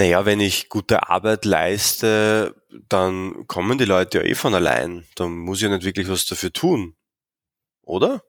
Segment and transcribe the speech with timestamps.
[0.00, 2.54] Naja, wenn ich gute Arbeit leiste,
[2.88, 5.04] dann kommen die Leute ja eh von allein.
[5.16, 6.94] Dann muss ich ja nicht wirklich was dafür tun.
[7.82, 8.22] Oder?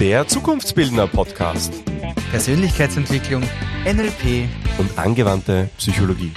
[0.00, 1.72] Der Zukunftsbildner Podcast.
[2.32, 3.42] Persönlichkeitsentwicklung,
[3.84, 4.48] NLP
[4.78, 6.32] und angewandte Psychologie.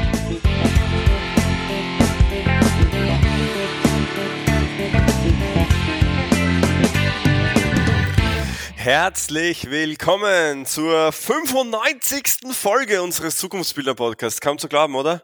[8.83, 12.51] Herzlich willkommen zur 95.
[12.51, 14.41] Folge unseres Zukunftsbilder Podcasts.
[14.41, 15.23] Kaum zu glauben, oder?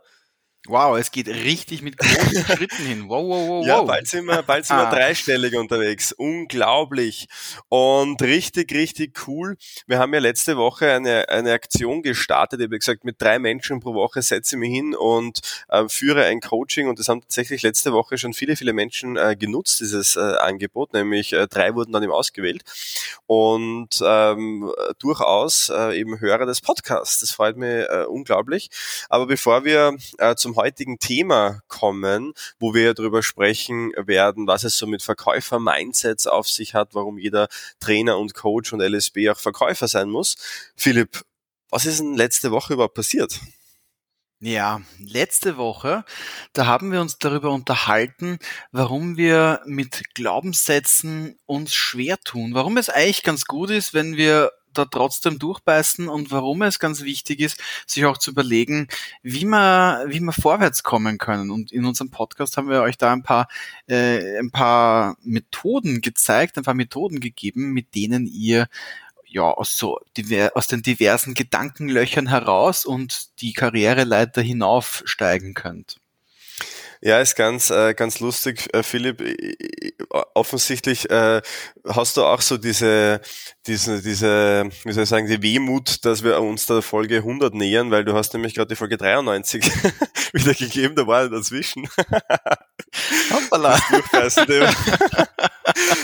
[0.69, 3.09] Wow, es geht richtig mit großen Schritten hin.
[3.09, 4.93] Wow, wow, wow, Ja, bald sind wir, bald sind wir ah.
[4.93, 6.11] dreistellig unterwegs.
[6.11, 7.27] Unglaublich.
[7.69, 9.57] Und richtig, richtig cool.
[9.87, 12.59] Wir haben ja letzte Woche eine, eine Aktion gestartet.
[12.59, 16.25] Ich habe gesagt, mit drei Menschen pro Woche setze ich mich hin und äh, führe
[16.25, 16.87] ein Coaching.
[16.87, 20.93] Und das haben tatsächlich letzte Woche schon viele, viele Menschen äh, genutzt, dieses äh, Angebot.
[20.93, 22.61] Nämlich äh, drei wurden dann eben ausgewählt.
[23.25, 27.21] Und ähm, durchaus äh, eben Hörer des Podcasts.
[27.21, 28.69] Das freut mich äh, unglaublich.
[29.09, 29.97] Aber bevor wir
[30.35, 36.47] zum heutigen Thema kommen, wo wir darüber sprechen werden, was es so mit Verkäufer-Mindsets auf
[36.47, 37.47] sich hat, warum jeder
[37.79, 40.35] Trainer und Coach und LSB auch Verkäufer sein muss.
[40.75, 41.23] Philipp,
[41.69, 43.39] was ist denn letzte Woche überhaupt passiert?
[44.41, 46.05] Ja, letzte Woche,
[46.53, 48.39] da haben wir uns darüber unterhalten,
[48.71, 54.51] warum wir mit Glaubenssätzen uns schwer tun, warum es eigentlich ganz gut ist, wenn wir
[54.73, 58.87] da trotzdem durchbeißen und warum es ganz wichtig ist, sich auch zu überlegen,
[59.23, 61.51] wie man, wie man vorwärts kommen können.
[61.51, 63.47] Und in unserem Podcast haben wir euch da ein paar,
[63.87, 68.67] äh, ein paar Methoden gezeigt, ein paar Methoden gegeben, mit denen ihr
[69.31, 69.99] ja, aus so
[70.53, 75.99] aus den diversen Gedankenlöchern heraus und die Karriereleiter hinaufsteigen könnt.
[77.01, 79.23] Ja, ist ganz, äh, ganz lustig, äh, Philipp.
[80.33, 81.41] Offensichtlich äh,
[81.87, 83.21] hast du auch so diese,
[83.67, 87.89] diese, diese, wie soll ich sagen, die Wehmut, dass wir uns der Folge 100 nähern,
[87.91, 89.63] weil du hast nämlich gerade die Folge 93
[90.33, 91.87] wieder gegeben, da war er dazwischen.
[93.31, 93.79] Hoppala.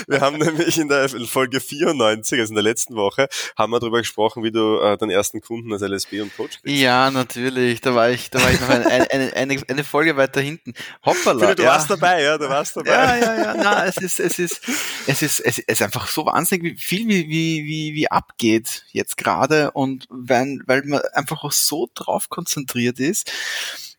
[0.06, 3.98] wir haben nämlich in der Folge 94, also in der letzten Woche, haben wir darüber
[3.98, 6.80] gesprochen, wie du äh, deinen ersten Kunden als LSB und Coach kriegst.
[6.80, 7.80] Ja, natürlich.
[7.80, 10.74] Da war ich, da war ich noch eine, eine, eine, eine Folge weiter hinten.
[11.04, 11.40] Hoppala.
[11.40, 11.70] Philipp, du ja.
[11.70, 12.90] warst dabei, ja, du warst dabei.
[12.90, 13.54] Ja, ja, ja.
[13.56, 14.60] Na, es ist, es ist,
[15.06, 19.70] es ist, es ist einfach so wahnsinnig viel, wie, wie, wie, wie abgeht jetzt gerade
[19.72, 23.30] und wenn, weil man einfach auch so drauf konzentriert ist,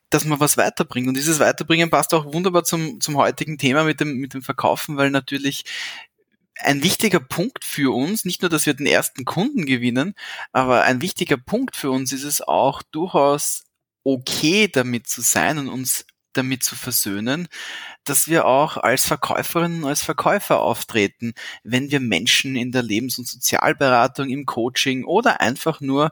[0.10, 1.08] dass man was weiterbringt.
[1.08, 4.98] Und dieses Weiterbringen passt auch wunderbar zum, zum heutigen Thema mit dem, mit dem Verkaufen,
[4.98, 5.66] weil natürlich
[6.60, 10.16] ein wichtiger Punkt für uns, nicht nur, dass wir den ersten Kunden gewinnen,
[10.52, 13.64] aber ein wichtiger Punkt für uns ist es auch durchaus
[14.04, 16.06] okay damit zu sein und uns
[16.38, 17.48] damit zu versöhnen,
[18.04, 21.34] dass wir auch als Verkäuferinnen und als Verkäufer auftreten,
[21.64, 26.12] wenn wir Menschen in der Lebens- und Sozialberatung, im Coaching oder einfach nur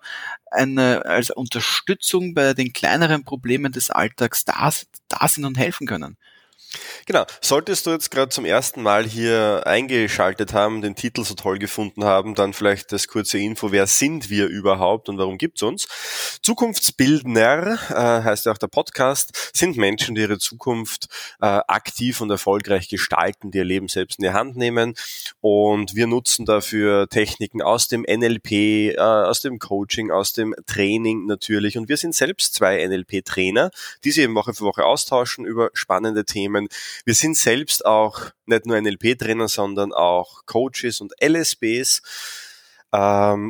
[0.51, 4.71] eine, als Unterstützung bei den kleineren Problemen des Alltags da,
[5.07, 6.17] da sind und helfen können.
[7.07, 7.23] Genau.
[7.39, 12.03] Solltest du jetzt gerade zum ersten Mal hier eingeschaltet haben, den Titel so toll gefunden
[12.03, 15.87] haben, dann vielleicht das kurze Info, wer sind wir überhaupt und warum gibt's uns?
[16.41, 21.07] Zukunftsbildner, äh, heißt ja auch der Podcast, sind Menschen, die ihre Zukunft
[21.41, 24.95] äh, aktiv und erfolgreich gestalten, die ihr Leben selbst in die Hand nehmen.
[25.41, 31.27] Und wir nutzen dafür Techniken aus dem NLP, äh, aus dem Coaching, aus dem Training
[31.27, 31.77] natürlich.
[31.77, 33.69] Und wir sind selbst zwei NLP-Trainer,
[34.03, 36.67] die sich eben Woche für Woche austauschen über spannende Themen
[37.03, 42.01] wir sind selbst auch nicht nur NLP-Trainer, sondern auch Coaches und LSBs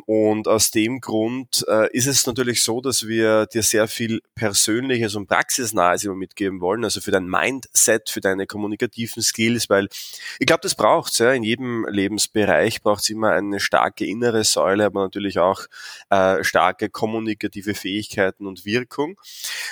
[0.05, 5.15] und aus dem Grund äh, ist es natürlich so, dass wir dir sehr viel Persönliches
[5.15, 9.87] und Praxisnahes immer mitgeben wollen, also für dein Mindset, für deine kommunikativen Skills, weil
[10.39, 15.03] ich glaube, das braucht's ja in jedem Lebensbereich braucht's immer eine starke innere Säule, aber
[15.03, 15.65] natürlich auch
[16.09, 19.19] äh, starke kommunikative Fähigkeiten und Wirkung.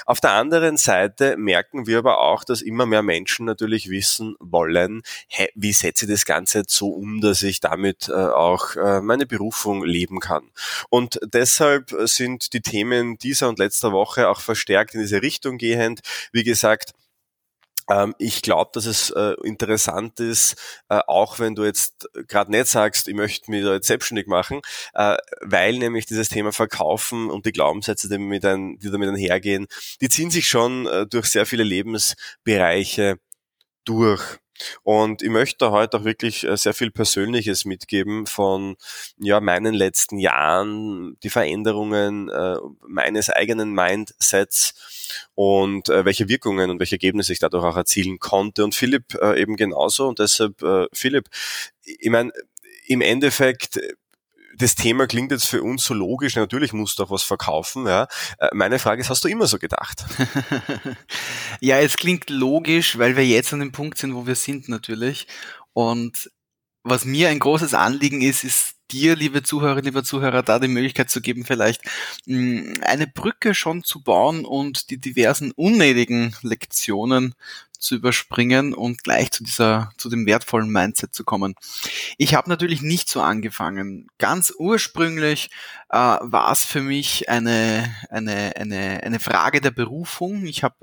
[0.06, 5.02] Auf der anderen Seite merken wir aber auch, dass immer mehr Menschen natürlich wissen wollen,
[5.30, 9.02] hey, wie setze ich das Ganze jetzt so um, dass ich damit äh, auch äh,
[9.02, 10.50] meine Berufung Berufung leben kann.
[10.90, 16.02] Und deshalb sind die Themen dieser und letzter Woche auch verstärkt in diese Richtung gehend.
[16.32, 16.92] Wie gesagt,
[17.90, 20.56] ähm, ich glaube, dass es äh, interessant ist,
[20.90, 24.62] äh, auch wenn du jetzt gerade nicht sagst, ich möchte mich da jetzt selbstständig machen,
[24.94, 29.68] äh, weil nämlich dieses Thema Verkaufen und die Glaubenssätze, die, damit einhergehen,
[30.02, 33.20] die ziehen sich schon durch sehr viele Lebensbereiche
[33.86, 34.43] durch.
[34.84, 38.76] Und ich möchte heute auch wirklich äh, sehr viel Persönliches mitgeben von
[39.18, 42.58] ja, meinen letzten Jahren, die Veränderungen äh,
[42.88, 44.74] meines eigenen Mindsets
[45.36, 48.64] und äh, welche Wirkungen und welche Ergebnisse ich dadurch auch erzielen konnte.
[48.64, 50.08] Und Philipp äh, eben genauso.
[50.08, 51.30] Und deshalb, äh, Philipp,
[51.84, 52.32] ich meine,
[52.86, 53.80] im Endeffekt
[54.56, 57.88] das Thema klingt jetzt für uns so logisch, natürlich musst du auch was verkaufen.
[57.88, 58.08] Ja.
[58.38, 60.06] Äh, meine Frage ist, hast du immer so gedacht?
[61.60, 65.28] ja, es klingt logisch, weil wir jetzt an dem Punkt sind, wo wir sind natürlich.
[65.74, 66.30] Und
[66.84, 71.10] was mir ein großes Anliegen ist, ist dir, liebe Zuhörerinnen, liebe Zuhörer, da die Möglichkeit
[71.10, 71.82] zu geben, vielleicht
[72.26, 77.34] mm, eine Brücke schon zu bauen und die diversen unnötigen Lektionen
[77.84, 81.56] zu überspringen und gleich zu dieser, zu dem wertvollen Mindset zu kommen.
[82.18, 84.08] Ich habe natürlich nicht so angefangen.
[84.18, 85.50] Ganz ursprünglich
[85.90, 90.46] äh, war es für mich eine, eine, eine, eine Frage der Berufung.
[90.46, 90.76] Ich habe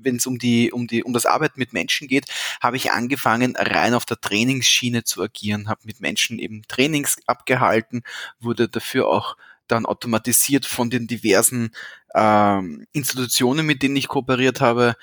[0.00, 2.26] wenn es um die, um die, um das Arbeiten mit Menschen geht,
[2.60, 8.02] habe ich angefangen, rein auf der Trainingsschiene zu agieren, habe mit Menschen eben Trainings abgehalten,
[8.38, 9.36] wurde dafür auch
[9.66, 11.70] dann automatisiert von den diversen
[12.14, 14.94] ähm, Institutionen, mit denen ich kooperiert habe,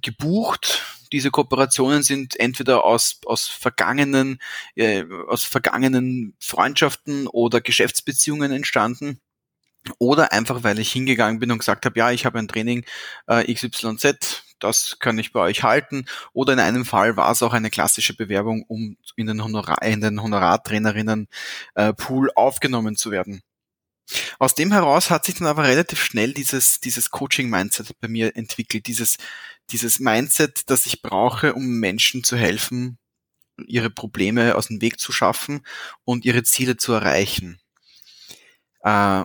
[0.00, 0.82] gebucht.
[1.12, 4.38] Diese Kooperationen sind entweder aus, aus vergangenen,
[4.74, 9.20] äh, aus vergangenen Freundschaften oder Geschäftsbeziehungen entstanden.
[9.98, 12.84] Oder einfach, weil ich hingegangen bin und gesagt habe, ja, ich habe ein Training
[13.26, 16.06] äh, XYZ, das kann ich bei euch halten.
[16.32, 20.00] Oder in einem Fall war es auch eine klassische Bewerbung, um in den, Honorar, in
[20.00, 21.28] den Honorartrainerinnen
[21.74, 23.42] äh, Pool aufgenommen zu werden.
[24.38, 28.86] Aus dem heraus hat sich dann aber relativ schnell dieses, dieses Coaching-Mindset bei mir entwickelt,
[28.86, 29.16] dieses,
[29.70, 32.98] dieses Mindset, das ich brauche, um Menschen zu helfen,
[33.66, 35.64] ihre Probleme aus dem Weg zu schaffen
[36.04, 37.60] und ihre Ziele zu erreichen.
[38.80, 39.24] Äh,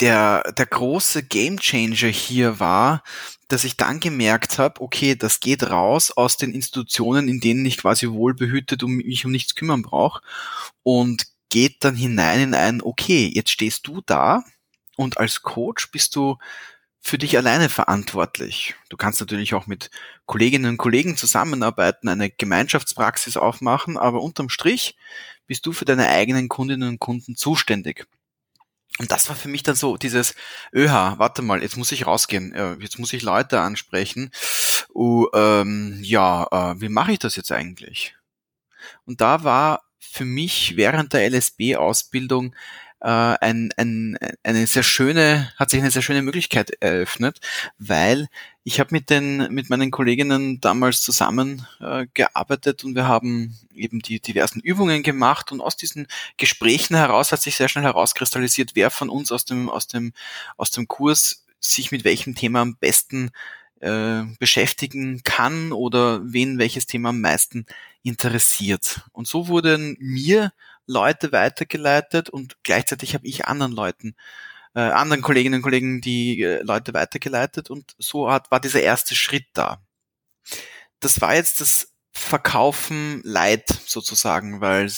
[0.00, 3.02] der, der große Gamechanger hier war,
[3.48, 7.78] dass ich dann gemerkt habe, okay, das geht raus aus den Institutionen, in denen ich
[7.78, 10.22] quasi wohlbehütet um mich um nichts kümmern brauche
[10.82, 14.44] und geht dann hinein in ein, okay, jetzt stehst du da
[14.96, 16.38] und als Coach bist du
[17.00, 18.74] für dich alleine verantwortlich.
[18.88, 19.90] Du kannst natürlich auch mit
[20.26, 24.96] Kolleginnen und Kollegen zusammenarbeiten, eine Gemeinschaftspraxis aufmachen, aber unterm Strich
[25.46, 28.06] bist du für deine eigenen Kundinnen und Kunden zuständig.
[28.98, 30.34] Und das war für mich dann so dieses,
[30.74, 34.30] öha, warte mal, jetzt muss ich rausgehen, äh, jetzt muss ich Leute ansprechen.
[34.94, 38.16] Uh, ähm, ja, äh, wie mache ich das jetzt eigentlich?
[39.04, 42.54] Und da war für mich während der LSB-Ausbildung
[43.00, 47.40] äh, ein, ein, eine sehr schöne, hat sich eine sehr schöne Möglichkeit eröffnet,
[47.78, 48.28] weil
[48.64, 54.00] ich habe mit den mit meinen Kolleginnen damals zusammen äh, gearbeitet und wir haben eben
[54.00, 56.06] die diversen Übungen gemacht und aus diesen
[56.36, 60.12] Gesprächen heraus hat sich sehr schnell herauskristallisiert, wer von uns aus dem aus dem
[60.56, 63.30] aus dem Kurs sich mit welchem Thema am besten
[63.80, 67.66] äh, beschäftigen kann oder wen welches Thema am meisten
[68.02, 69.02] interessiert.
[69.12, 70.52] Und so wurden mir
[70.86, 74.14] Leute weitergeleitet und gleichzeitig habe ich anderen Leuten,
[74.74, 79.14] äh, anderen Kolleginnen und Kollegen die äh, Leute weitergeleitet und so hat, war dieser erste
[79.14, 79.80] Schritt da.
[81.00, 84.90] Das war jetzt das Verkaufen Light sozusagen, weil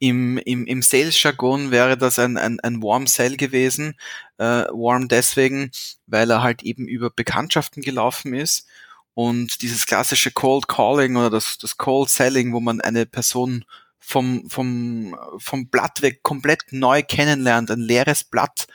[0.00, 3.94] im, im, im Sales-Jargon wäre das ein, ein, ein Warm Sell gewesen.
[4.38, 5.70] Äh, warm deswegen,
[6.06, 8.66] weil er halt eben über Bekanntschaften gelaufen ist
[9.14, 13.64] und dieses klassische Cold Calling oder das, das Cold Selling, wo man eine Person
[14.06, 18.66] vom, vom, vom Blatt weg komplett neu kennenlernt, ein leeres Blatt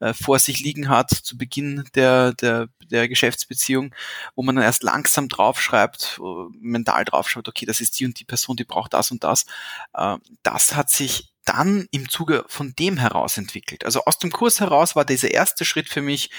[0.00, 3.94] äh, vor sich liegen hat zu Beginn der, der, der Geschäftsbeziehung,
[4.34, 8.24] wo man dann erst langsam draufschreibt, äh, mental draufschreibt, okay, das ist die und die
[8.24, 9.46] Person, die braucht das und das.
[9.94, 13.86] Äh, das hat sich dann im Zuge von dem heraus entwickelt.
[13.86, 16.30] Also aus dem Kurs heraus war dieser erste Schritt für mich,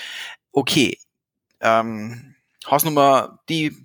[0.52, 1.00] okay,
[1.62, 2.36] ähm,
[2.70, 3.85] Hausnummer, die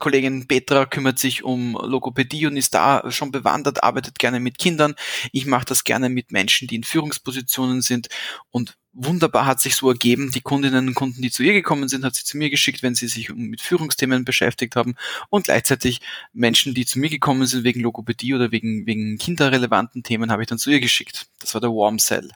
[0.00, 4.96] Kollegin Petra kümmert sich um Logopädie und ist da schon bewandert, arbeitet gerne mit Kindern.
[5.30, 8.08] Ich mache das gerne mit Menschen, die in Führungspositionen sind.
[8.50, 12.04] Und wunderbar hat sich so ergeben, die Kundinnen und Kunden, die zu ihr gekommen sind,
[12.04, 14.96] hat sie zu mir geschickt, wenn sie sich mit Führungsthemen beschäftigt haben.
[15.28, 16.00] Und gleichzeitig
[16.32, 20.48] Menschen, die zu mir gekommen sind wegen Logopädie oder wegen, wegen kinderrelevanten Themen, habe ich
[20.48, 21.28] dann zu ihr geschickt.
[21.38, 22.30] Das war der Warm Cell.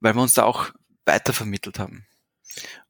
[0.00, 0.70] Weil wir uns da auch
[1.04, 2.06] weitervermittelt haben.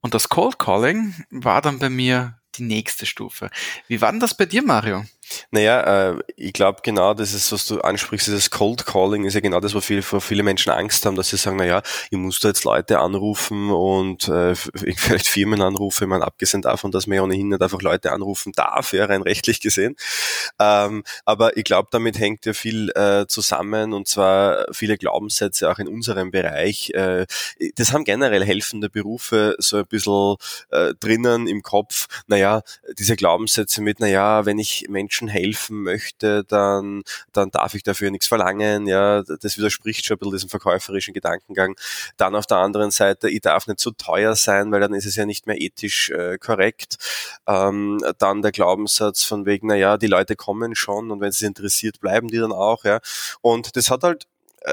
[0.00, 3.50] Und das Cold Calling war dann bei mir die nächste Stufe.
[3.88, 5.04] Wie war denn das bei dir, Mario?
[5.51, 9.41] Naja, äh, ich glaube genau, das ist, was du ansprichst, dieses Cold Calling ist ja
[9.41, 12.41] genau das, wo viele, wo viele Menschen Angst haben, dass sie sagen, naja, ich muss
[12.41, 17.23] da jetzt Leute anrufen und äh, vielleicht Firmen anrufen, man abgesehen davon, dass man ja
[17.23, 19.97] ohnehin nicht einfach Leute anrufen darf, ja, rein rechtlich gesehen.
[20.59, 25.79] Ähm, aber ich glaube, damit hängt ja viel äh, zusammen und zwar viele Glaubenssätze auch
[25.79, 26.91] in unserem Bereich.
[26.91, 27.27] Äh,
[27.77, 30.37] das haben generell helfende Berufe so ein bisschen
[30.71, 32.63] äh, drinnen im Kopf, naja,
[32.99, 38.27] diese Glaubenssätze mit, naja, wenn ich Menschen helfen möchte, dann, dann darf ich dafür nichts
[38.27, 38.87] verlangen.
[38.87, 41.77] Ja, das widerspricht schon ein bisschen diesem verkäuferischen Gedankengang.
[42.17, 45.17] Dann auf der anderen Seite, ich darf nicht zu teuer sein, weil dann ist es
[45.17, 46.97] ja nicht mehr ethisch äh, korrekt.
[47.47, 52.00] Ähm, dann der Glaubenssatz von wegen, naja, die Leute kommen schon und wenn sie interessiert,
[52.00, 52.85] bleiben die dann auch.
[52.85, 53.00] Ja.
[53.41, 54.27] Und das hat halt
[54.62, 54.73] äh,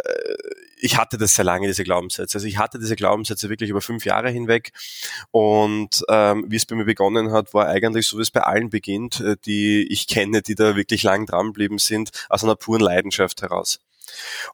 [0.79, 2.37] ich hatte das sehr lange, diese Glaubenssätze.
[2.37, 4.71] Also ich hatte diese Glaubenssätze wirklich über fünf Jahre hinweg.
[5.31, 8.69] Und ähm, wie es bei mir begonnen hat, war eigentlich so, wie es bei allen
[8.69, 13.41] beginnt, äh, die ich kenne, die da wirklich lang dranbleiben sind, aus einer puren Leidenschaft
[13.41, 13.79] heraus.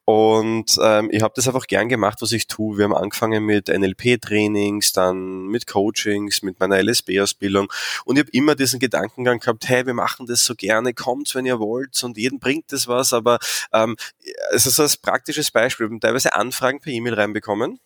[0.06, 2.78] Und ähm, ich habe das einfach gern gemacht, was ich tue.
[2.78, 7.72] Wir haben angefangen mit NLP-Trainings, dann mit Coachings, mit meiner LSB-Ausbildung.
[8.06, 11.46] Und ich habe immer diesen Gedankengang gehabt, hey, wir machen das so gerne, kommt, wenn
[11.46, 13.14] ihr wollt und jeden bringt das was.
[13.14, 13.40] Aber
[13.72, 13.96] ähm,
[14.52, 15.88] es ist so als praktisches Beispiel.
[15.88, 17.80] Wir haben teilweise Anfragen per E-Mail reinbekommen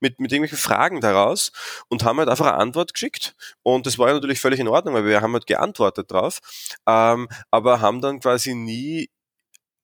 [0.00, 1.52] mit, mit irgendwelchen Fragen daraus
[1.88, 3.34] und haben halt einfach eine Antwort geschickt.
[3.62, 6.40] Und das war ja natürlich völlig in Ordnung, weil wir haben halt geantwortet drauf,
[6.86, 9.10] ähm, aber haben dann quasi nie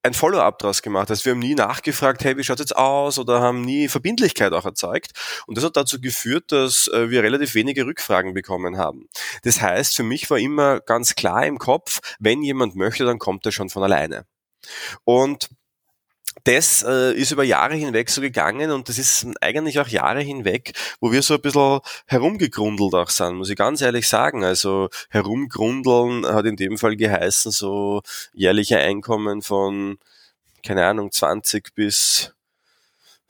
[0.03, 1.11] ein Follow-up draus gemacht.
[1.11, 4.65] Also wir haben nie nachgefragt, hey, wie schaut's jetzt aus oder haben nie Verbindlichkeit auch
[4.65, 5.13] erzeugt.
[5.47, 9.09] Und das hat dazu geführt, dass äh, wir relativ wenige Rückfragen bekommen haben.
[9.43, 13.47] Das heißt, für mich war immer ganz klar im Kopf, wenn jemand möchte, dann kommt
[13.47, 14.27] er schon von alleine.
[15.05, 15.51] Und
[16.45, 20.73] das äh, ist über Jahre hinweg so gegangen und das ist eigentlich auch Jahre hinweg,
[21.01, 24.45] wo wir so ein bisschen herumgegrundelt auch sind, muss ich ganz ehrlich sagen.
[24.45, 29.99] Also herumgrundeln hat in dem Fall geheißen, so jährliche Einkommen von,
[30.65, 32.35] keine Ahnung, 20 bis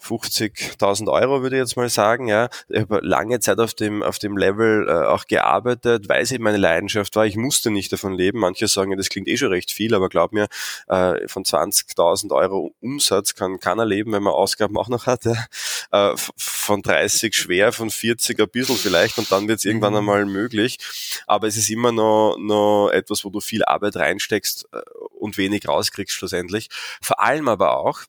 [0.03, 2.29] 50.000 Euro, würde ich jetzt mal sagen.
[2.29, 6.33] Ja, ich habe lange Zeit auf dem auf dem Level äh, auch gearbeitet, weil es
[6.33, 7.27] eben meine Leidenschaft war.
[7.27, 8.39] Ich musste nicht davon leben.
[8.39, 10.49] Manche sagen, ja, das klingt eh schon recht viel, aber glaub mir,
[10.89, 15.25] äh, von 20.000 Euro Umsatz kann keiner leben, wenn man Ausgaben auch noch hat.
[15.25, 15.47] Ja.
[15.93, 19.99] Äh, von 30 schwer, von 40 ein bisschen vielleicht und dann wird es irgendwann mhm.
[19.99, 20.79] einmal möglich.
[21.27, 24.81] Aber es ist immer noch, noch etwas, wo du viel Arbeit reinsteckst äh,
[25.19, 26.69] und wenig rauskriegst schlussendlich.
[27.01, 28.03] Vor allem aber auch,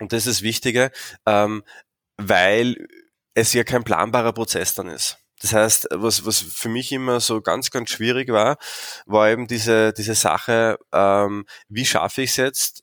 [0.00, 0.90] und das ist Wichtige,
[1.26, 1.62] ähm,
[2.16, 2.88] weil
[3.34, 5.18] es ja kein planbarer Prozess dann ist.
[5.40, 8.58] Das heißt, was, was für mich immer so ganz, ganz schwierig war,
[9.06, 12.82] war eben diese, diese Sache, ähm, wie schaffe ich es jetzt,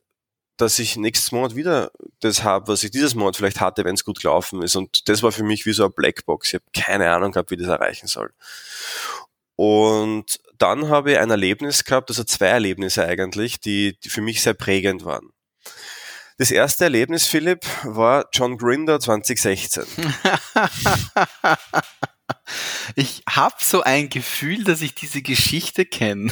[0.58, 1.92] dass ich nächsten Monat wieder
[2.22, 4.78] das habe, was ich dieses Monat vielleicht hatte, wenn es gut gelaufen ist.
[4.78, 6.48] Und das war für mich wie so eine Blackbox.
[6.48, 8.32] Ich habe keine Ahnung gehabt, wie das erreichen soll.
[9.58, 14.42] Und dann habe ich ein Erlebnis gehabt, also zwei Erlebnisse eigentlich, die, die für mich
[14.42, 15.32] sehr prägend waren.
[16.38, 19.86] Das erste Erlebnis, Philipp, war John Grinder 2016.
[22.96, 26.32] Ich habe so ein Gefühl, dass ich diese Geschichte kenne.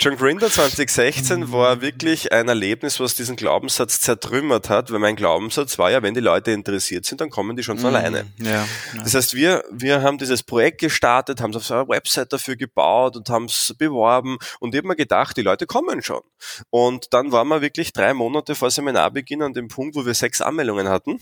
[0.00, 5.78] John Grinder 2016 war wirklich ein Erlebnis, was diesen Glaubenssatz zertrümmert hat, weil mein Glaubenssatz
[5.78, 8.26] war ja, wenn die Leute interessiert sind, dann kommen die schon von mm, alleine.
[8.38, 8.66] Ja, ja.
[9.02, 12.56] Das heißt, wir, wir haben dieses Projekt gestartet, haben es auf so einer Website dafür
[12.56, 16.22] gebaut und haben es beworben und ich habe mir gedacht, die Leute kommen schon.
[16.70, 20.40] Und dann waren wir wirklich drei Monate vor Seminarbeginn an dem Punkt, wo wir sechs
[20.40, 21.20] Anmeldungen hatten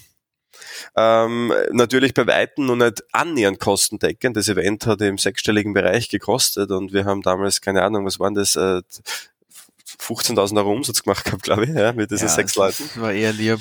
[0.97, 4.37] ähm, natürlich bei Weitem noch nicht annähernd kostendeckend.
[4.37, 8.35] Das Event hat im sechsstelligen Bereich gekostet und wir haben damals, keine Ahnung, was waren
[8.35, 8.83] das, äh,
[9.99, 12.89] 15.000 Euro Umsatz gemacht gehabt, glaube ich, ja, mit diesen ja, sechs Leuten.
[12.97, 13.61] war eher lieb.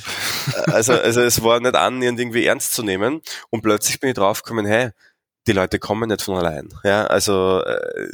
[0.67, 4.65] Also, also es war nicht annähernd irgendwie ernst zu nehmen und plötzlich bin ich draufgekommen,
[4.65, 4.91] hey,
[5.47, 6.69] die Leute kommen nicht von allein.
[6.83, 8.09] Ja, also äh,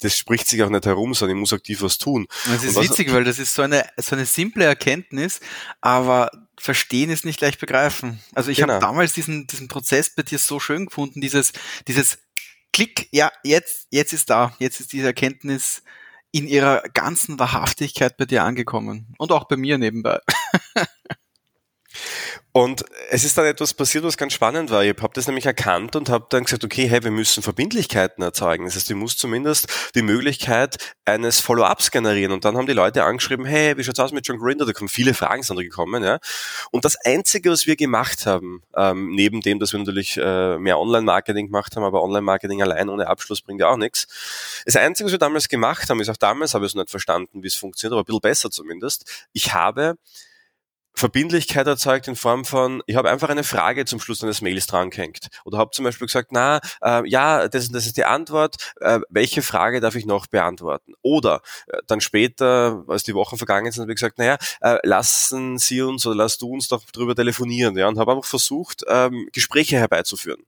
[0.00, 2.26] das spricht sich auch nicht herum, sondern ich muss aktiv was tun.
[2.46, 5.40] Das ist was, witzig, weil das ist so eine so eine simple Erkenntnis,
[5.80, 8.20] aber verstehen ist nicht gleich begreifen.
[8.34, 8.74] Also ich genau.
[8.74, 11.52] habe damals diesen diesen Prozess bei dir so schön gefunden, dieses
[11.86, 12.18] dieses
[12.72, 15.82] Klick, ja, jetzt jetzt ist da, jetzt ist diese Erkenntnis
[16.30, 20.20] in ihrer ganzen Wahrhaftigkeit bei dir angekommen und auch bei mir nebenbei.
[22.58, 24.82] Und es ist dann etwas passiert, was ganz spannend war.
[24.82, 28.64] Ich habe das nämlich erkannt und habe dann gesagt, okay, hey, wir müssen Verbindlichkeiten erzeugen.
[28.64, 32.32] Das heißt, ich muss zumindest die Möglichkeit eines Follow-ups generieren.
[32.32, 34.66] Und dann haben die Leute angeschrieben, hey, wie schaut's aus mit John Grinder?
[34.66, 36.02] Da kommen viele Fragen sind gekommen.
[36.02, 36.18] Ja.
[36.72, 40.80] Und das Einzige, was wir gemacht haben, ähm, neben dem, dass wir natürlich äh, mehr
[40.80, 44.08] Online-Marketing gemacht haben, aber Online-Marketing allein ohne Abschluss bringt ja auch nichts.
[44.66, 47.40] Das Einzige, was wir damals gemacht haben, ist auch damals habe ich es nicht verstanden,
[47.44, 49.28] wie es funktioniert, aber ein bisschen besser zumindest.
[49.32, 49.94] Ich habe
[50.98, 55.28] Verbindlichkeit erzeugt in Form von, ich habe einfach eine Frage zum Schluss eines Mails drangehängt.
[55.44, 59.42] Oder habe zum Beispiel gesagt, na, äh, ja, das, das ist die Antwort, äh, welche
[59.42, 60.94] Frage darf ich noch beantworten?
[61.02, 65.58] Oder äh, dann später, als die Wochen vergangen sind, habe ich gesagt, naja, äh, lassen
[65.58, 67.76] Sie uns oder lasst du uns doch drüber telefonieren.
[67.78, 70.42] Ja, und habe einfach versucht, ähm, Gespräche herbeizuführen.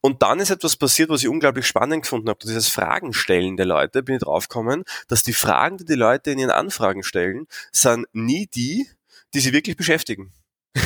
[0.00, 2.40] Und dann ist etwas passiert, was ich unglaublich spannend gefunden habe.
[2.42, 6.38] Dieses Fragen stellen der Leute, bin ich draufgekommen, dass die Fragen, die die Leute in
[6.38, 8.88] ihren Anfragen stellen, sind nie die,
[9.34, 10.32] die sie wirklich beschäftigen.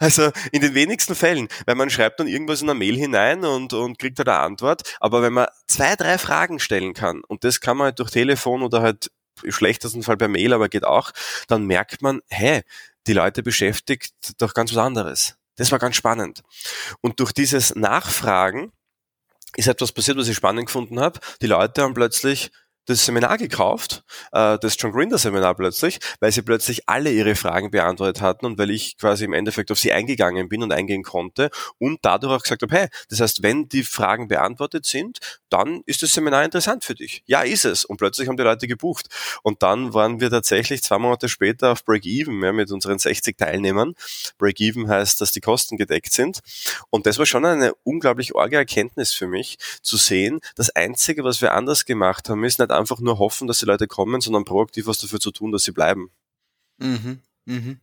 [0.00, 3.72] Also in den wenigsten Fällen, weil man schreibt dann irgendwas in eine Mail hinein und,
[3.74, 7.60] und kriegt halt eine Antwort, aber wenn man zwei, drei Fragen stellen kann, und das
[7.60, 9.10] kann man halt durch Telefon oder halt
[9.42, 11.12] im schlechtesten Fall per Mail, aber geht auch,
[11.48, 12.62] dann merkt man, hey,
[13.06, 15.36] die Leute beschäftigt doch ganz was anderes.
[15.56, 16.42] Das war ganz spannend.
[17.00, 18.72] Und durch dieses Nachfragen
[19.56, 21.20] ist etwas passiert, was ich spannend gefunden habe.
[21.42, 22.50] Die Leute haben plötzlich
[22.86, 27.70] das Seminar gekauft, äh, das John Grinder Seminar plötzlich, weil sie plötzlich alle ihre Fragen
[27.70, 31.50] beantwortet hatten und weil ich quasi im Endeffekt auf sie eingegangen bin und eingehen konnte
[31.78, 35.18] und dadurch auch gesagt habe, hey, das heißt, wenn die Fragen beantwortet sind,
[35.50, 37.22] dann ist das Seminar interessant für dich.
[37.26, 37.84] Ja, ist es.
[37.84, 39.06] Und plötzlich haben die Leute gebucht.
[39.42, 43.94] Und dann waren wir tatsächlich zwei Monate später auf Break-Even ja, mit unseren 60 Teilnehmern.
[44.38, 46.40] Break-Even heißt, dass die Kosten gedeckt sind.
[46.90, 51.40] Und das war schon eine unglaublich arge Erkenntnis für mich, zu sehen, das Einzige, was
[51.40, 54.86] wir anders gemacht haben, ist nicht einfach nur hoffen, dass die Leute kommen, sondern proaktiv
[54.86, 56.10] was dafür zu tun, dass sie bleiben.
[56.78, 57.80] Mhm, mhm.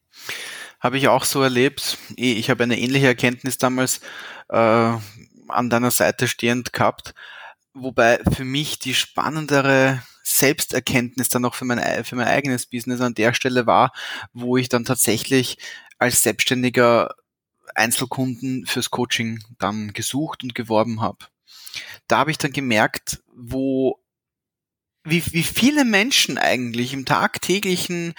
[0.79, 1.98] Habe ich auch so erlebt.
[2.15, 4.01] Ich habe eine ähnliche Erkenntnis damals
[4.50, 4.58] äh,
[5.48, 7.13] an deiner Seite stehend gehabt,
[7.74, 13.13] wobei für mich die spannendere Selbsterkenntnis dann auch für mein, für mein eigenes Business an
[13.13, 13.94] der Stelle war,
[14.34, 15.58] wo ich dann tatsächlich
[15.98, 17.15] als Selbstständiger
[17.75, 21.25] Einzelkunden fürs Coaching dann gesucht und geworben habe.
[22.08, 24.00] Da habe ich dann gemerkt, wo
[25.10, 28.14] wie, wie viele Menschen eigentlich im tagtäglichen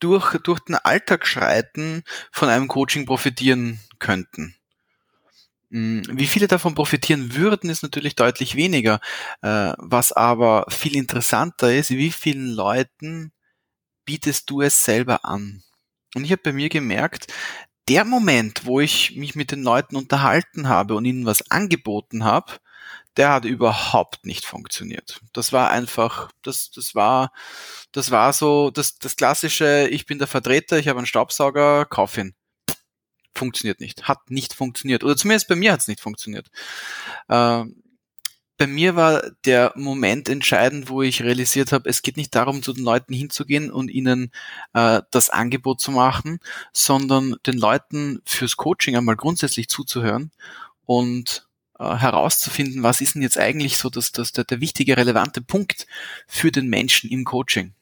[0.00, 4.54] durch, durch den Alltag schreiten von einem Coaching profitieren könnten.
[5.70, 9.00] Hm, wie viele davon profitieren würden, ist natürlich deutlich weniger.
[9.42, 13.32] Äh, was aber viel interessanter ist, wie vielen Leuten
[14.04, 15.62] bietest du es selber an?
[16.14, 17.32] Und ich habe bei mir gemerkt,
[17.88, 22.54] der Moment, wo ich mich mit den Leuten unterhalten habe und ihnen was angeboten habe,
[23.16, 25.20] der hat überhaupt nicht funktioniert.
[25.32, 27.32] Das war einfach, das, das war,
[27.92, 32.16] das war so, das, das klassische, ich bin der Vertreter, ich habe einen Staubsauger, kauf
[32.18, 32.34] ihn.
[33.34, 34.08] Funktioniert nicht.
[34.08, 35.04] Hat nicht funktioniert.
[35.04, 36.48] Oder zumindest bei mir hat es nicht funktioniert.
[37.28, 37.64] Äh,
[38.58, 42.72] bei mir war der Moment entscheidend, wo ich realisiert habe, es geht nicht darum, zu
[42.72, 44.32] den Leuten hinzugehen und ihnen
[44.72, 46.40] äh, das Angebot zu machen,
[46.72, 50.32] sondern den Leuten fürs Coaching einmal grundsätzlich zuzuhören
[50.86, 51.45] und
[51.78, 55.86] äh, herauszufinden, was ist denn jetzt eigentlich so das, das, der, der wichtige, relevante Punkt
[56.26, 57.74] für den Menschen im Coaching.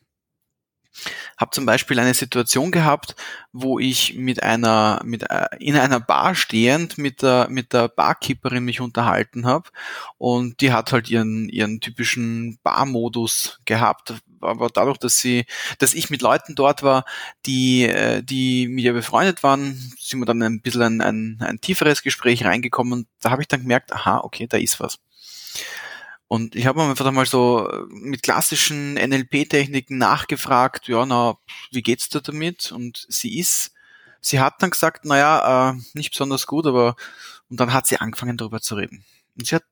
[1.37, 3.17] Hab zum Beispiel eine Situation gehabt,
[3.53, 8.64] wo ich mit einer, mit, äh, in einer Bar stehend mit der, mit der Barkeeperin
[8.64, 9.71] mich unterhalten habe
[10.18, 15.46] und die hat halt ihren, ihren typischen Barmodus gehabt, aber dadurch, dass sie,
[15.78, 17.04] dass ich mit Leuten dort war,
[17.46, 21.61] die, äh, die mit ihr befreundet waren, sind wir dann ein bisschen ein, ein, ein
[21.61, 24.98] tieferes Gespräch reingekommen und da habe ich dann gemerkt, aha, okay, da ist was.
[26.26, 31.37] Und ich habe einfach mal so äh, mit klassischen NLP-Techniken nachgefragt, ja, na,
[31.70, 32.72] wie geht's dir damit?
[32.72, 33.72] Und sie ist,
[34.20, 36.96] sie hat dann gesagt, naja, äh, nicht besonders gut, aber,
[37.50, 39.04] und dann hat sie angefangen darüber zu reden.
[39.37, 39.64] Und sie hat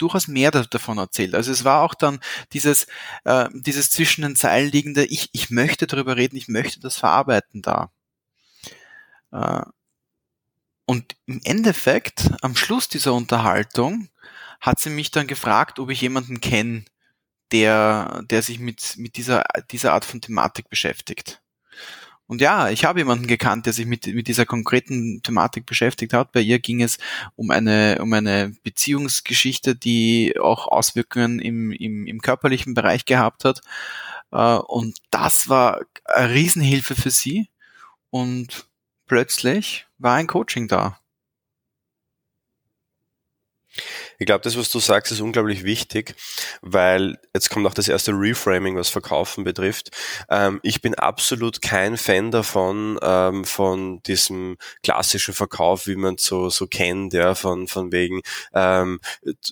[0.00, 1.34] durchaus mehr davon erzählt.
[1.34, 2.20] Also es war auch dann
[2.52, 2.86] dieses,
[3.24, 7.62] äh, dieses zwischen den Zeilen liegende, ich, ich möchte darüber reden, ich möchte das verarbeiten
[7.62, 7.90] da.
[9.32, 9.62] Äh,
[10.86, 14.08] und im Endeffekt, am Schluss dieser Unterhaltung,
[14.60, 16.84] hat sie mich dann gefragt, ob ich jemanden kenne,
[17.52, 21.40] der, der sich mit, mit dieser, dieser Art von Thematik beschäftigt.
[22.30, 26.30] Und ja, ich habe jemanden gekannt, der sich mit, mit dieser konkreten Thematik beschäftigt hat.
[26.30, 26.98] Bei ihr ging es
[27.34, 33.62] um eine, um eine Beziehungsgeschichte, die auch Auswirkungen im, im, im körperlichen Bereich gehabt hat.
[34.30, 37.48] Äh, und das war eine Riesenhilfe für sie.
[38.10, 38.68] Und
[39.06, 41.00] plötzlich war ein Coaching da.
[44.20, 46.14] Ich glaube, das, was du sagst, ist unglaublich wichtig,
[46.60, 49.96] weil jetzt kommt auch das erste Reframing, was Verkaufen betrifft.
[50.28, 56.50] Ähm, ich bin absolut kein Fan davon, ähm, von diesem klassischen Verkauf, wie man so,
[56.50, 58.20] so kennt, ja, von, von wegen
[58.52, 59.00] ähm,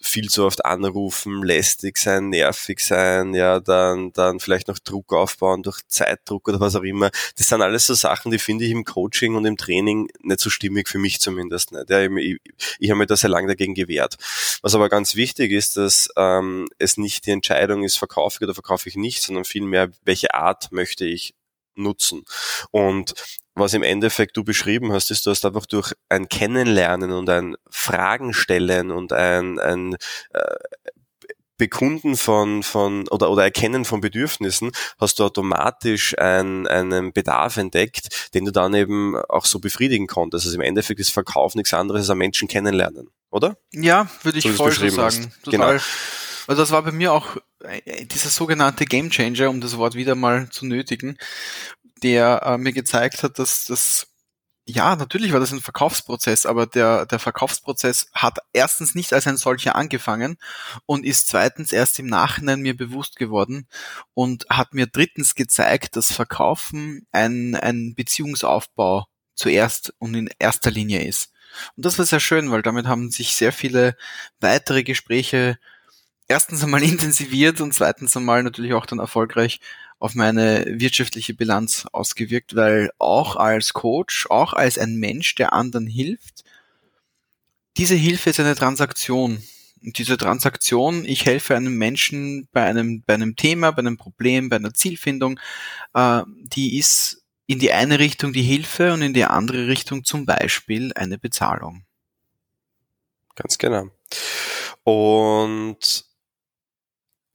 [0.02, 5.62] viel zu oft anrufen, lästig sein, nervig sein, ja, dann, dann vielleicht noch Druck aufbauen
[5.62, 7.10] durch Zeitdruck oder was auch immer.
[7.38, 10.50] Das sind alles so Sachen, die finde ich im Coaching und im Training nicht so
[10.50, 11.88] stimmig, für mich zumindest nicht.
[11.88, 12.40] Ja, ich, ich,
[12.80, 14.18] ich habe mir da sehr lange dagegen gewehrt.
[14.62, 18.54] Was aber ganz wichtig ist, dass ähm, es nicht die Entscheidung ist, verkaufe ich oder
[18.54, 21.34] verkaufe ich nicht, sondern vielmehr, welche Art möchte ich
[21.76, 22.24] nutzen.
[22.70, 23.14] Und
[23.54, 27.56] was im Endeffekt du beschrieben hast, ist, du hast einfach durch ein Kennenlernen und ein
[27.70, 29.96] Fragen stellen und ein, ein
[30.32, 30.54] äh,
[31.58, 38.32] Bekunden von, von oder, oder Erkennen von Bedürfnissen hast du automatisch ein, einen Bedarf entdeckt,
[38.34, 40.46] den du dann eben auch so befriedigen konntest.
[40.46, 43.58] Also im Endeffekt ist Verkauf nichts anderes als ein Menschen kennenlernen, oder?
[43.72, 45.32] Ja, würde ich so, voll so sagen.
[45.44, 45.66] Genau.
[46.48, 50.14] Also das war bei mir auch äh, dieser sogenannte Game Changer, um das Wort wieder
[50.14, 51.18] mal zu nötigen,
[52.02, 54.06] der äh, mir gezeigt hat, dass das
[54.70, 59.38] ja, natürlich war das ein Verkaufsprozess, aber der, der Verkaufsprozess hat erstens nicht als ein
[59.38, 60.36] solcher angefangen
[60.84, 63.66] und ist zweitens erst im Nachhinein mir bewusst geworden
[64.12, 71.02] und hat mir drittens gezeigt, dass Verkaufen ein, ein Beziehungsaufbau zuerst und in erster Linie
[71.02, 71.32] ist.
[71.76, 73.96] Und das war sehr schön, weil damit haben sich sehr viele
[74.38, 75.58] weitere Gespräche
[76.26, 79.60] erstens einmal intensiviert und zweitens einmal natürlich auch dann erfolgreich
[79.98, 85.86] auf meine wirtschaftliche Bilanz ausgewirkt, weil auch als Coach, auch als ein Mensch, der anderen
[85.86, 86.44] hilft,
[87.76, 89.42] diese Hilfe ist eine Transaktion.
[89.84, 94.48] Und diese Transaktion, ich helfe einem Menschen bei einem, bei einem Thema, bei einem Problem,
[94.48, 95.38] bei einer Zielfindung,
[95.94, 100.26] äh, die ist in die eine Richtung die Hilfe und in die andere Richtung zum
[100.26, 101.84] Beispiel eine Bezahlung.
[103.36, 103.86] Ganz genau.
[104.82, 106.07] Und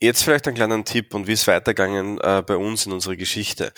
[0.04, 3.72] Jetzt vielleicht einen kleinen Tipp und wie es weitergegangen äh, bei uns in unserer Geschichte.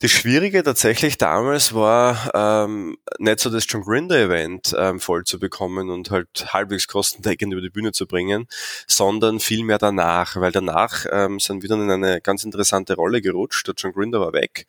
[0.00, 5.38] Das Schwierige tatsächlich damals war ähm, nicht so das John Grinder Event ähm, voll zu
[5.38, 8.48] bekommen und halt halbwegs kostendeckend über die Bühne zu bringen,
[8.86, 13.66] sondern vielmehr danach, weil danach ähm, sind wir dann in eine ganz interessante Rolle gerutscht.
[13.66, 14.66] Der John Grinder war weg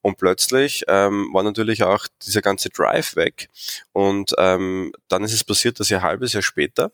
[0.00, 3.50] und plötzlich ähm, war natürlich auch dieser ganze Drive weg
[3.92, 6.90] und ähm, dann ist es passiert, dass ein halbes Jahr später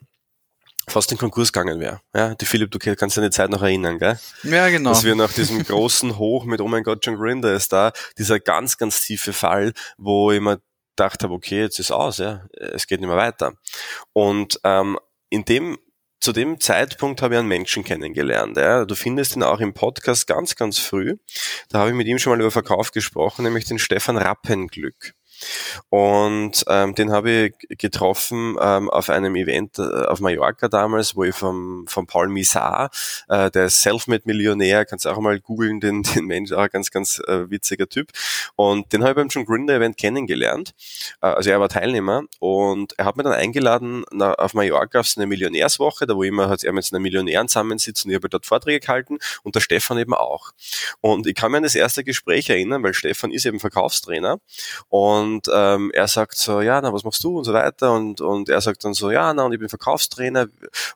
[0.91, 2.01] fast in Konkurs gegangen wäre.
[2.15, 4.19] Ja, die Philipp, du kannst dir die Zeit noch erinnern, gell?
[4.43, 4.91] Ja, genau.
[4.91, 8.41] Dass wir nach diesem großen Hoch mit Oh mein Gott, John Grinder ist da, dieser
[8.41, 10.61] ganz, ganz tiefe Fall, wo ich mir
[10.97, 13.53] gedacht habe, okay, jetzt ist aus, ja, es geht nicht mehr weiter.
[14.13, 14.99] Und ähm,
[15.31, 15.79] in dem
[16.21, 18.57] zu dem Zeitpunkt habe ich einen Menschen kennengelernt.
[18.57, 18.85] Ja.
[18.85, 21.17] Du findest ihn auch im Podcast ganz, ganz früh.
[21.69, 25.15] Da habe ich mit ihm schon mal über Verkauf gesprochen, nämlich den Stefan Rappenglück.
[25.91, 31.25] Und ähm, den habe ich getroffen ähm, auf einem Event äh, auf Mallorca damals, wo
[31.25, 32.91] ich vom, vom Paul Misar,
[33.29, 37.21] äh, der ist Selfmade-Millionär, kannst auch mal googeln, den, den Mensch, auch ein ganz, ganz
[37.27, 38.11] äh, witziger Typ.
[38.57, 40.75] Und den habe ich beim John Grinder Event kennengelernt.
[41.21, 45.09] Äh, also er war Teilnehmer und er hat mir dann eingeladen na, auf Mallorca auf
[45.09, 48.47] seine Millionärswoche, da wo immer hat er mit seinen Millionären zusammensitzen und ich habe dort
[48.47, 50.51] Vorträge gehalten und der Stefan eben auch.
[51.01, 54.41] Und ich kann mir an das erste Gespräch erinnern, weil Stefan ist eben Verkaufstrainer
[54.89, 58.21] und und ähm, er sagt so, ja, na, was machst du und so weiter und,
[58.21, 60.49] und er sagt dann so, ja, na, und ich bin Verkaufstrainer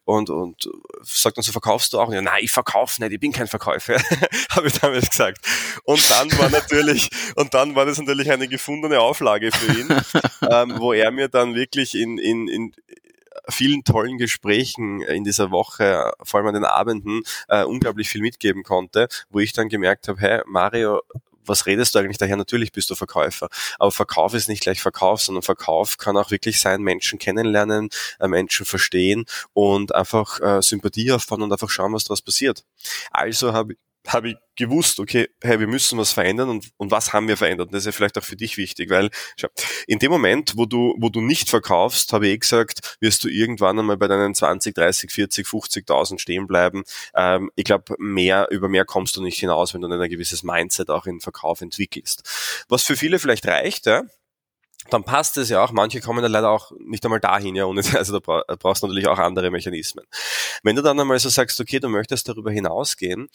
[0.05, 0.69] und, und
[1.03, 2.09] sagt dann so, verkaufst du auch?
[2.09, 3.97] Und ja, nein, ich verkaufe nicht, ich bin kein Verkäufer,
[4.51, 5.39] habe ich damals gesagt.
[5.85, 9.89] Und dann war natürlich, und dann war das natürlich eine gefundene Auflage für ihn,
[10.51, 12.73] ähm, wo er mir dann wirklich in, in, in
[13.49, 18.63] vielen tollen Gesprächen in dieser Woche, vor allem an den Abenden, äh, unglaublich viel mitgeben
[18.63, 21.03] konnte, wo ich dann gemerkt habe, hey, Mario,
[21.45, 22.37] was redest du eigentlich daher?
[22.37, 23.49] Natürlich bist du Verkäufer.
[23.79, 28.29] Aber Verkauf ist nicht gleich Verkauf, sondern Verkauf kann auch wirklich sein, Menschen kennenlernen, äh,
[28.29, 32.65] Menschen verstehen und einfach äh, Sympathie aufbauen und einfach schauen, was daraus passiert.
[33.11, 33.75] Also habe
[34.09, 37.69] habe ich gewusst, okay, hey, wir müssen was verändern und, und was haben wir verändert?
[37.69, 39.49] Und das ist ja vielleicht auch für dich wichtig, weil schau,
[39.87, 43.29] in dem Moment, wo du, wo du nicht verkaufst, habe ich eh gesagt, wirst du
[43.29, 46.85] irgendwann einmal bei deinen 20, 30, 40, 50.000 stehen bleiben.
[47.15, 50.91] Ähm, ich glaube, mehr, über mehr kommst du nicht hinaus, wenn du ein gewisses Mindset
[50.91, 52.65] auch in Verkauf entwickelst.
[52.69, 54.03] Was für viele vielleicht reicht, ja,
[54.91, 55.73] dann passt es ja auch.
[55.73, 59.09] Manche kommen dann leider auch nicht einmal dahin, ja, ohne, also da brauchst du natürlich
[59.09, 60.05] auch andere Mechanismen.
[60.63, 63.29] Wenn du dann einmal so sagst, okay, du möchtest darüber hinausgehen,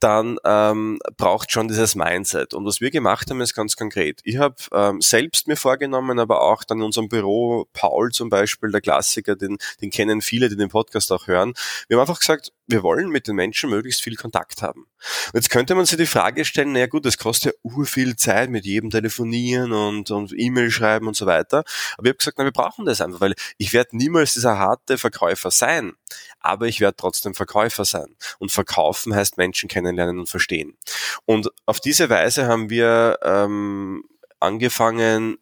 [0.00, 2.54] dann ähm, braucht schon dieses Mindset.
[2.54, 4.20] Und was wir gemacht haben, ist ganz konkret.
[4.24, 8.70] Ich habe ähm, selbst mir vorgenommen, aber auch dann in unserem Büro, Paul zum Beispiel,
[8.70, 11.54] der Klassiker, den, den kennen viele, die den Podcast auch hören.
[11.88, 14.82] Wir haben einfach gesagt, wir wollen mit den Menschen möglichst viel Kontakt haben.
[14.82, 18.50] Und jetzt könnte man sich die Frage stellen, naja gut, das kostet ja urviel Zeit
[18.50, 21.64] mit jedem telefonieren und, und E-Mail schreiben und so weiter.
[21.96, 24.96] Aber ich habe gesagt, na, wir brauchen das einfach, weil ich werde niemals dieser harte
[24.96, 25.92] Verkäufer sein,
[26.40, 28.16] aber ich werde trotzdem Verkäufer sein.
[28.38, 30.76] Und verkaufen heißt Menschen kennenlernen und verstehen.
[31.24, 34.04] Und auf diese Weise haben wir ähm,
[34.40, 35.38] angefangen,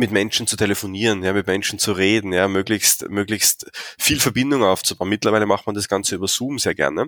[0.00, 5.10] mit Menschen zu telefonieren, ja, mit Menschen zu reden, ja, möglichst, möglichst viel Verbindung aufzubauen.
[5.10, 7.06] Mittlerweile macht man das Ganze über Zoom sehr gerne.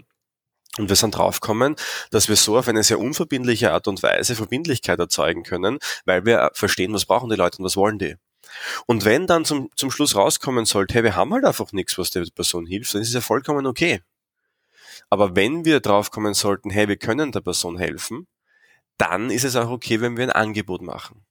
[0.77, 1.77] Und wir sind draufgekommen,
[2.11, 6.51] dass wir so auf eine sehr unverbindliche Art und Weise Verbindlichkeit erzeugen können, weil wir
[6.53, 8.17] verstehen, was brauchen die Leute und was wollen die.
[8.87, 12.11] Und wenn dann zum, zum Schluss rauskommen sollte, hey, wir haben halt einfach nichts, was
[12.11, 14.03] der Person hilft, dann ist es ja vollkommen okay.
[15.09, 18.27] Aber wenn wir draufkommen sollten, hey, wir können der Person helfen,
[18.99, 21.25] dann ist es auch okay, wenn wir ein Angebot machen.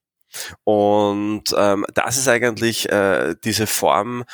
[0.64, 4.24] Und ähm, das ist eigentlich äh, diese Form,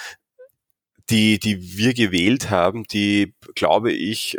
[1.11, 4.39] die, die wir gewählt haben, die, glaube ich,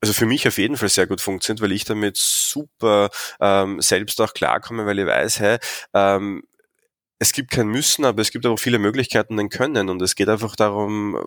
[0.00, 4.20] also für mich auf jeden Fall sehr gut funktioniert, weil ich damit super ähm, selbst
[4.20, 5.58] auch klarkomme, weil ich weiß, hey,
[5.94, 6.42] ähm,
[7.18, 9.88] es gibt kein Müssen, aber es gibt aber viele Möglichkeiten, den Können.
[9.88, 11.18] Und es geht einfach darum,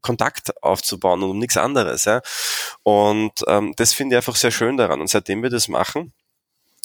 [0.00, 2.04] Kontakt aufzubauen und um nichts anderes.
[2.04, 2.22] Ja?
[2.82, 5.00] Und ähm, das finde ich einfach sehr schön daran.
[5.00, 6.12] Und seitdem wir das machen,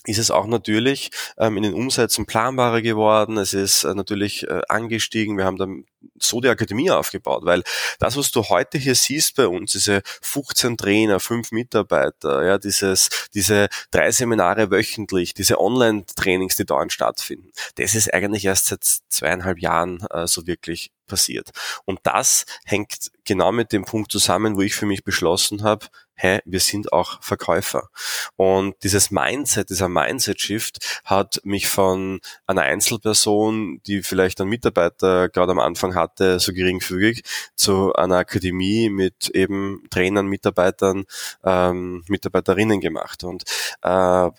[0.06, 3.38] ist es auch natürlich ähm, in den Umsätzen planbarer geworden.
[3.38, 5.38] Es ist äh, natürlich äh, angestiegen.
[5.38, 5.86] Wir haben dann
[6.20, 7.64] so die Akademie aufgebaut, weil
[8.00, 13.10] das, was du heute hier siehst bei uns, diese 15 Trainer, fünf Mitarbeiter, ja, dieses,
[13.34, 19.60] diese drei Seminare wöchentlich, diese Online-Trainings, die dauernd stattfinden, das ist eigentlich erst seit zweieinhalb
[19.60, 21.52] Jahren äh, so wirklich passiert.
[21.86, 26.40] Und das hängt genau mit dem Punkt zusammen, wo ich für mich beschlossen habe, hey,
[26.46, 27.90] wir sind auch Verkäufer.
[28.36, 35.52] Und dieses Mindset, dieser Mindset-Shift hat mich von einer Einzelperson, die vielleicht einen Mitarbeiter gerade
[35.52, 37.24] am Anfang hatte, so geringfügig,
[37.56, 41.06] zu einer Akademie mit eben Trainern, Mitarbeitern,
[41.44, 43.24] ähm, Mitarbeiterinnen gemacht.
[43.24, 43.44] Und
[43.82, 44.30] äh,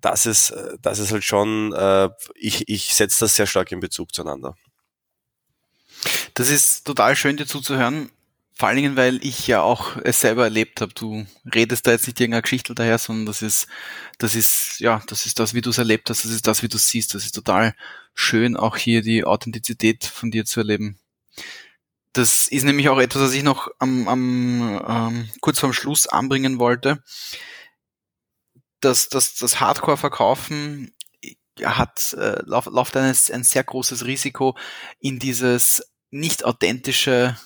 [0.00, 4.14] das ist, das ist halt schon, äh, ich, ich setze das sehr stark in Bezug
[4.14, 4.56] zueinander.
[6.34, 8.10] Das ist total schön, dir zuzuhören.
[8.58, 10.94] Vor allen Dingen, weil ich ja auch es selber erlebt habe.
[10.94, 13.66] Du redest da jetzt nicht irgendeine Geschichte daher, sondern das ist,
[14.16, 16.68] das ist, ja, das ist das, wie du es erlebt hast, das ist das, wie
[16.68, 17.14] du es siehst.
[17.14, 17.74] Das ist total
[18.14, 20.98] schön, auch hier die Authentizität von dir zu erleben.
[22.14, 26.58] Das ist nämlich auch etwas, was ich noch am, am ähm, kurz vorm Schluss anbringen
[26.58, 27.02] wollte.
[28.80, 30.94] Das, das, das Hardcore-Verkaufen
[31.62, 34.56] hat, äh, läuft ein, ein sehr großes Risiko
[34.98, 37.36] in dieses nicht authentische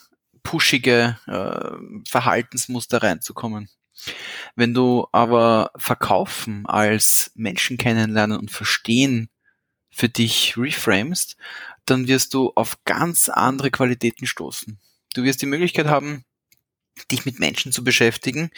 [0.43, 3.69] pushige äh, Verhaltensmuster reinzukommen.
[4.57, 9.29] Wenn du aber Verkaufen als Menschen kennenlernen und verstehen
[9.91, 11.37] für dich reframest,
[11.85, 14.79] dann wirst du auf ganz andere Qualitäten stoßen.
[15.15, 16.25] Du wirst die Möglichkeit haben,
[17.11, 18.51] dich mit Menschen zu beschäftigen,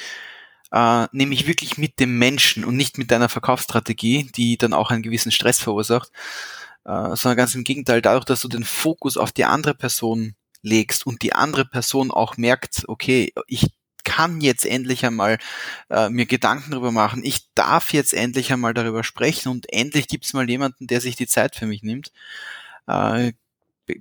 [0.71, 5.03] äh, nämlich wirklich mit dem Menschen und nicht mit deiner Verkaufsstrategie, die dann auch einen
[5.03, 6.11] gewissen Stress verursacht,
[6.85, 11.07] äh, sondern ganz im Gegenteil, dadurch, dass du den Fokus auf die andere Person legst
[11.07, 13.67] und die andere Person auch merkt, okay, ich
[14.05, 15.39] kann jetzt endlich einmal
[15.91, 20.25] äh, mir Gedanken darüber machen, ich darf jetzt endlich einmal darüber sprechen und endlich gibt
[20.25, 22.13] es mal jemanden, der sich die Zeit für mich nimmt,
[22.87, 23.33] äh,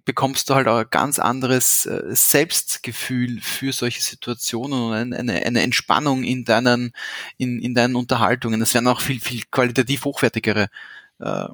[0.05, 5.61] bekommst du halt auch ein ganz anderes äh, Selbstgefühl für solche Situationen und eine, eine
[5.61, 6.93] Entspannung in deinen,
[7.37, 8.59] in, in deinen Unterhaltungen.
[8.59, 10.67] Das werden auch viel, viel qualitativ hochwertigere
[11.21, 11.47] äh,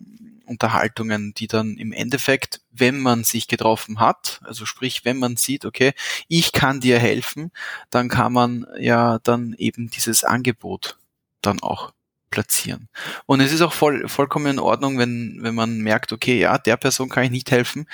[0.47, 5.65] Unterhaltungen, die dann im Endeffekt, wenn man sich getroffen hat, also sprich, wenn man sieht,
[5.65, 5.93] okay,
[6.27, 7.51] ich kann dir helfen,
[7.89, 10.97] dann kann man ja dann eben dieses Angebot
[11.41, 11.93] dann auch
[12.30, 12.89] platzieren.
[13.25, 16.77] Und es ist auch voll, vollkommen in Ordnung, wenn, wenn man merkt, okay, ja, der
[16.77, 17.88] Person kann ich nicht helfen,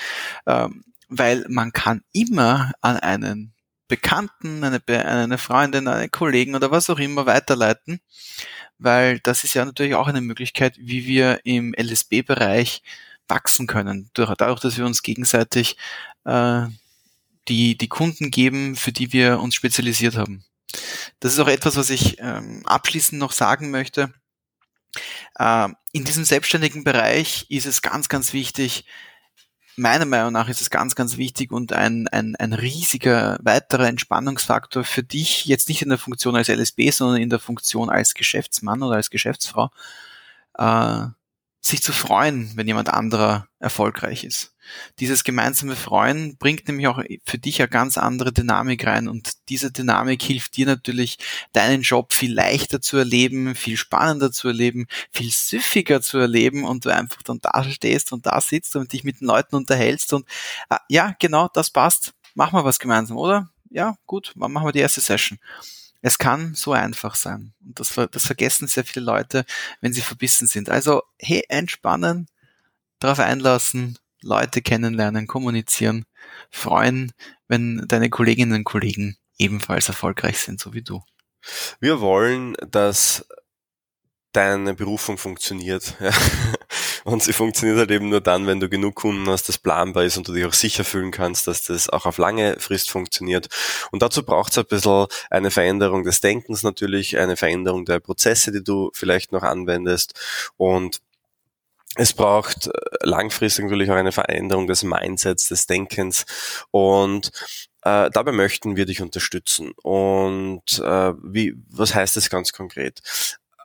[0.45, 3.52] ähm, weil man kann immer an einen
[3.93, 7.99] Bekannten, eine, eine Freundin, einen Kollegen oder was auch immer weiterleiten,
[8.79, 12.81] weil das ist ja natürlich auch eine Möglichkeit, wie wir im LSB-Bereich
[13.27, 15.77] wachsen können, dadurch, dass wir uns gegenseitig
[16.25, 16.63] äh,
[17.47, 20.43] die, die Kunden geben, für die wir uns spezialisiert haben.
[21.19, 24.11] Das ist auch etwas, was ich ähm, abschließend noch sagen möchte.
[25.37, 28.85] Äh, in diesem selbstständigen Bereich ist es ganz, ganz wichtig,
[29.75, 34.83] meiner Meinung nach ist es ganz, ganz wichtig und ein, ein, ein riesiger weiterer Entspannungsfaktor
[34.83, 38.83] für dich, jetzt nicht in der Funktion als LSB, sondern in der Funktion als Geschäftsmann
[38.83, 39.71] oder als Geschäftsfrau,
[40.57, 41.07] äh,
[41.61, 44.52] sich zu freuen, wenn jemand anderer erfolgreich ist.
[44.99, 49.71] Dieses gemeinsame Freuen bringt nämlich auch für dich eine ganz andere Dynamik rein und diese
[49.71, 51.17] Dynamik hilft dir natürlich,
[51.51, 56.85] deinen Job viel leichter zu erleben, viel spannender zu erleben, viel süffiger zu erleben und
[56.85, 60.27] du einfach dann da stehst und da sitzt und dich mit den Leuten unterhältst und
[60.69, 62.13] ah, ja, genau, das passt.
[62.35, 63.49] Machen wir was gemeinsam, oder?
[63.69, 65.39] Ja, gut, machen wir die erste Session.
[66.01, 67.53] Es kann so einfach sein.
[67.65, 69.45] Und das, das vergessen sehr viele Leute,
[69.81, 70.69] wenn sie verbissen sind.
[70.69, 72.27] Also, hey, entspannen,
[72.99, 76.05] darauf einlassen, Leute kennenlernen, kommunizieren,
[76.49, 77.11] freuen,
[77.47, 81.01] wenn deine Kolleginnen und Kollegen ebenfalls erfolgreich sind, so wie du.
[81.79, 83.25] Wir wollen, dass
[84.31, 85.95] deine Berufung funktioniert.
[87.05, 90.17] Und sie funktioniert halt eben nur dann, wenn du genug Kunden hast, das planbar ist
[90.17, 93.49] und du dich auch sicher fühlen kannst, dass das auch auf lange Frist funktioniert.
[93.91, 98.53] Und dazu braucht es ein bisschen eine Veränderung des Denkens natürlich, eine Veränderung der Prozesse,
[98.53, 100.13] die du vielleicht noch anwendest
[100.55, 101.01] und
[101.95, 102.71] es braucht äh,
[103.03, 106.25] langfristig natürlich auch eine Veränderung des Mindsets, des Denkens
[106.71, 107.31] und
[107.83, 109.73] äh, dabei möchten wir dich unterstützen.
[109.83, 113.01] Und äh, wie, was heißt das ganz konkret?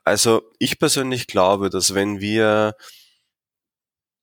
[0.03, 2.75] Also ich persönlich glaube, dass wenn wir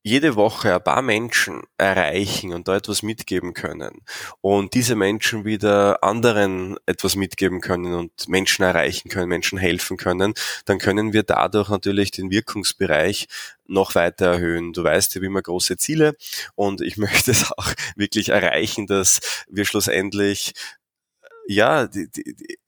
[0.07, 4.03] jede Woche ein paar Menschen erreichen und da etwas mitgeben können
[4.41, 10.35] und diese Menschen wieder anderen etwas mitgeben können und Menschen erreichen können, Menschen helfen können,
[10.65, 13.27] dann können wir dadurch natürlich den Wirkungsbereich
[13.67, 14.73] noch weiter erhöhen.
[14.73, 16.15] Du weißt, ich habe immer große Ziele
[16.55, 20.53] und ich möchte es auch wirklich erreichen, dass wir schlussendlich,
[21.49, 22.59] ja, die, die, die,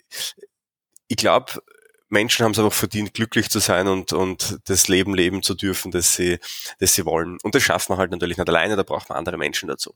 [1.06, 1.62] ich glaube,
[2.08, 5.90] Menschen haben es einfach verdient, glücklich zu sein und, und das Leben leben zu dürfen,
[5.90, 6.38] das sie,
[6.78, 7.38] das sie wollen.
[7.42, 9.94] Und das schafft man halt natürlich nicht alleine, da braucht man andere Menschen dazu.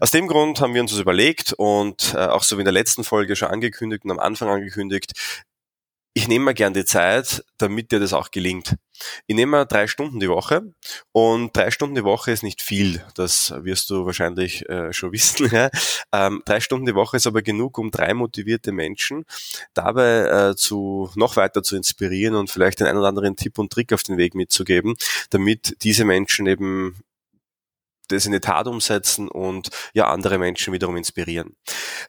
[0.00, 2.72] Aus dem Grund haben wir uns das überlegt und äh, auch so wie in der
[2.72, 5.12] letzten Folge schon angekündigt und am Anfang angekündigt,
[6.14, 8.76] ich nehme mir gern die Zeit, damit dir das auch gelingt.
[9.26, 10.62] Ich nehme mir drei Stunden die Woche
[11.12, 13.02] und drei Stunden die Woche ist nicht viel.
[13.14, 15.48] Das wirst du wahrscheinlich äh, schon wissen.
[15.50, 15.70] Ja?
[16.12, 19.24] Ähm, drei Stunden die Woche ist aber genug, um drei motivierte Menschen
[19.74, 23.72] dabei äh, zu noch weiter zu inspirieren und vielleicht den einen oder anderen Tipp und
[23.72, 24.94] Trick auf den Weg mitzugeben,
[25.30, 27.02] damit diese Menschen eben
[28.12, 31.56] das in die Tat umsetzen und ja andere Menschen wiederum inspirieren.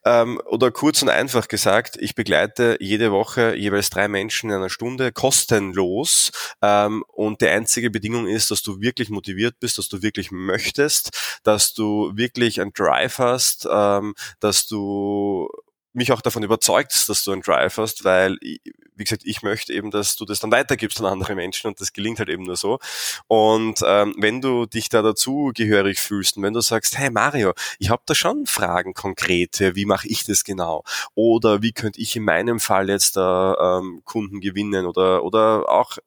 [0.06, 4.70] Ähm, oder kurz und einfach gesagt, ich begleite jede Woche jeweils drei Menschen in einer
[4.70, 10.02] Stunde kostenlos ähm, und die einzige Bedingung ist, dass du wirklich motiviert bist, dass du
[10.02, 15.50] wirklich möchtest, dass du wirklich ein Drive hast, ähm, dass du
[15.94, 19.92] mich auch davon überzeugt, dass du einen Drive hast, weil, wie gesagt, ich möchte eben,
[19.92, 22.80] dass du das dann weitergibst an andere Menschen und das gelingt halt eben nur so.
[23.28, 27.54] Und ähm, wenn du dich da dazu gehörig fühlst und wenn du sagst, hey Mario,
[27.80, 30.84] ich habe da schon Fragen konkrete, wie mache ich das genau?
[31.16, 35.98] Oder wie könnte ich in meinem Fall jetzt da ähm, Kunden gewinnen oder, oder auch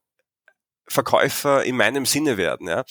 [0.89, 2.85] Verkäufer in meinem Sinne werden, ja,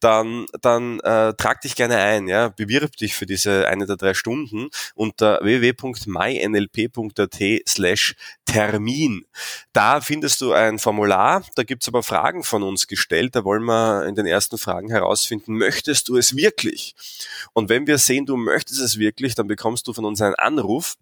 [0.00, 4.14] dann, dann äh, trag dich gerne ein, ja, bewirb dich für diese eine der drei
[4.14, 9.24] Stunden unter www.mynlp.at slash Termin.
[9.72, 14.06] Da findest du ein Formular, da gibt's aber Fragen von uns gestellt, da wollen wir
[14.06, 16.94] in den ersten Fragen herausfinden, möchtest du es wirklich?
[17.52, 20.96] Und wenn wir sehen, du möchtest es wirklich, dann bekommst du von uns einen Anruf,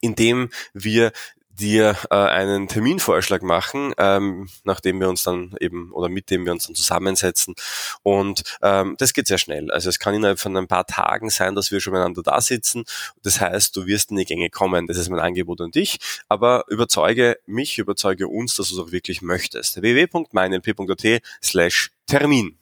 [0.00, 1.12] in dem wir
[1.60, 6.52] dir äh, einen Terminvorschlag machen, ähm, nachdem wir uns dann eben oder mit dem wir
[6.52, 7.54] uns dann zusammensetzen.
[8.02, 9.70] Und ähm, das geht sehr schnell.
[9.70, 12.84] Also es kann innerhalb von ein paar Tagen sein, dass wir schon miteinander da sitzen.
[13.22, 14.86] Das heißt, du wirst in die Gänge kommen.
[14.86, 15.98] Das ist mein Angebot an dich.
[16.28, 19.80] Aber überzeuge mich, überzeuge uns, dass du es auch wirklich möchtest.
[19.80, 22.58] www.meinlp.at slash Termin.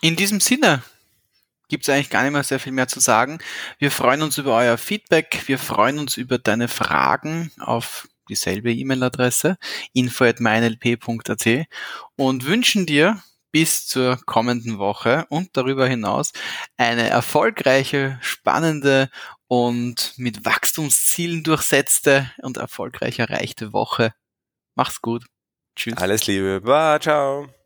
[0.00, 0.82] In diesem Sinne,
[1.68, 3.38] gibt es eigentlich gar nicht mehr sehr viel mehr zu sagen.
[3.78, 5.42] Wir freuen uns über euer Feedback.
[5.46, 9.56] Wir freuen uns über deine Fragen auf dieselbe E-Mail-Adresse
[9.92, 11.66] info@meinlp.at
[12.16, 13.22] und wünschen dir
[13.52, 16.32] bis zur kommenden Woche und darüber hinaus
[16.76, 19.10] eine erfolgreiche, spannende
[19.46, 24.12] und mit Wachstumszielen durchsetzte und erfolgreich erreichte Woche.
[24.74, 25.24] Mach's gut.
[25.76, 25.96] Tschüss.
[25.96, 26.60] Alles Liebe.
[26.62, 27.63] Bye, ciao.